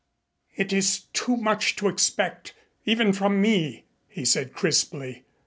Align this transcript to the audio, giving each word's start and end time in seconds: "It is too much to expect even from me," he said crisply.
"It 0.55 0.73
is 0.73 1.01
too 1.13 1.37
much 1.37 1.75
to 1.75 1.87
expect 1.87 2.55
even 2.85 3.13
from 3.13 3.39
me," 3.39 3.85
he 4.07 4.25
said 4.25 4.51
crisply. 4.51 5.25